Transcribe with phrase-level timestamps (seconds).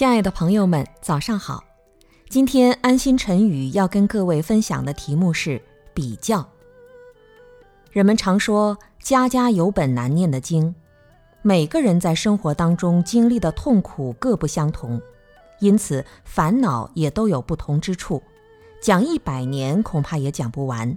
[0.00, 1.62] 亲爱的朋友们，早上好！
[2.30, 5.60] 今天安心晨语要跟各位分享的题目是
[5.92, 6.48] 比较。
[7.92, 10.74] 人们常说“家家有本难念的经”，
[11.44, 14.98] 每个人在生活当中经历的痛苦各不相同，
[15.58, 18.22] 因此烦恼也都有不同之处，
[18.80, 20.96] 讲一百年恐怕也讲不完。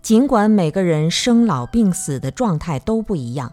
[0.00, 3.52] 尽管每个人生老病死的状态都不一样。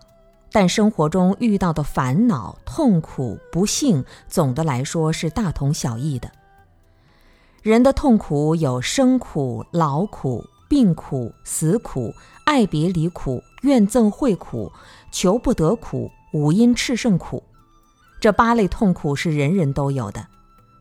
[0.52, 6.32] 但生活中遇到的烦恼、痛苦、不幸，总的来说是大同小异的。
[7.62, 12.14] 人的痛苦有生苦、老苦、病苦、死苦、
[12.46, 14.72] 爱别离苦、怨憎会苦、
[15.12, 17.44] 求不得苦、五阴炽盛苦，
[18.22, 20.28] 这八类痛苦是人人都有的，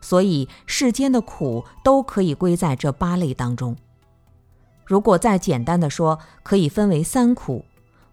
[0.01, 3.77] 所以世间的苦都可以归在这八类当中。
[4.85, 7.65] 如果再简单的说，可以分为三苦。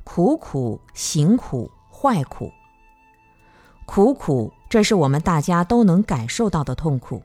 [0.03, 2.51] 苦苦、行苦、坏苦。
[3.85, 7.21] 苦苦，这是我们大家都能感受到的痛苦；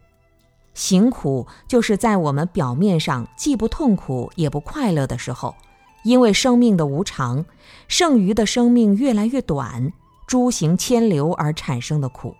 [0.75, 5.55] 行苦，就是在我们表面上既不痛苦也不快乐的时候，
[6.03, 7.45] 因为生命的无常，
[7.87, 9.93] 剩余的生命越来越短，
[10.27, 12.34] 诸行迁流而产生的苦。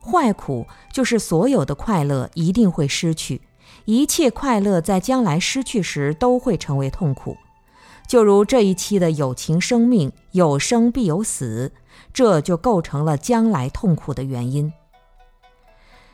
[0.00, 3.42] 坏苦，就是所有的快乐一定会失去，
[3.84, 7.36] 一切快乐在将来失去时都会成为痛苦。
[8.06, 11.72] 就如这一期的有情生命，有生必有死，
[12.12, 14.72] 这就构成了将来痛苦的原因。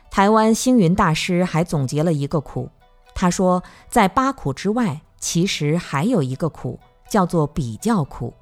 [0.09, 2.69] 台湾星云大师还总结了一个苦，
[3.13, 6.79] 他说，在八苦之外，其实还有一个苦，
[7.09, 8.33] 叫做比较苦。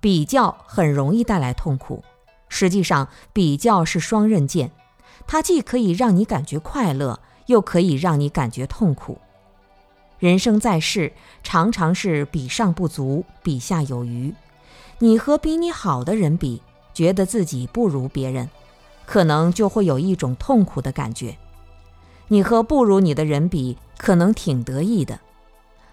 [0.00, 2.02] 比较很容易带来痛苦，
[2.48, 4.72] 实际上，比较是双刃剑，
[5.26, 9.18] 它既可以让你感觉快乐，又可以让你感觉痛苦。
[10.22, 11.12] 人生在世，
[11.42, 14.32] 常常是比上不足，比下有余。
[15.00, 16.62] 你和比你好的人比，
[16.94, 18.48] 觉得自己不如别人，
[19.04, 21.34] 可能就会有一种痛苦的感觉；
[22.28, 25.18] 你和不如你的人比，可能挺得意的。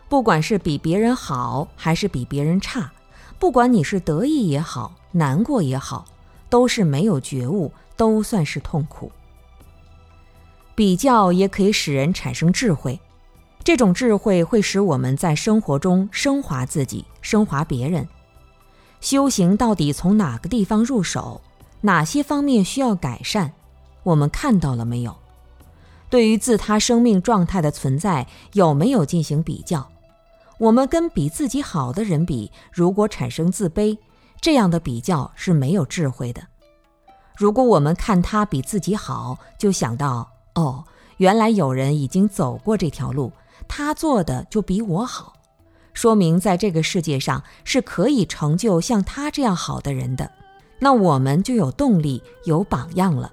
[0.08, 2.92] 不管是比别人好，还是比别人差，
[3.40, 6.06] 不管你是得意也好，难过也好，
[6.50, 9.12] 都是没有觉悟，都算是痛苦。
[10.76, 13.00] 比较也可以使人产生智慧。
[13.64, 18.08] 这种智慧会使我们在生活中升华自己，升华别人。
[19.02, 21.42] 修行到底从哪个地方入手？
[21.82, 23.52] 哪些方面需要改善？
[24.04, 25.16] 我们看到了没有？
[26.10, 29.88] 对于自他生命状态的存在，有没有进行比较？
[30.58, 33.98] 我们跟比自己好的人比，如果产生自卑，
[34.42, 36.42] 这样的比较是没有智慧的。
[37.38, 40.84] 如果我们看他比自己好，就想到哦，
[41.18, 43.32] 原来有人已经走过这条路。
[43.70, 45.36] 他做的就比我好，
[45.94, 50.30] 说明在这个世界上是可以成就像他这样好的人的，
[50.80, 53.32] 那我们就有动力、有榜样了。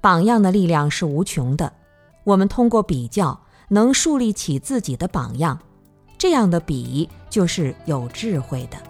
[0.00, 1.72] 榜样的力量是无穷的，
[2.24, 3.38] 我们通过比较
[3.68, 5.60] 能树立起自己的榜样，
[6.18, 8.89] 这样的比就是有智慧的。